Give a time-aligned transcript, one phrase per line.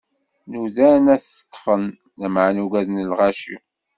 [0.49, 1.83] Nudan ad t-ṭṭfen,
[2.19, 3.55] lameɛna ugaden lɣaci.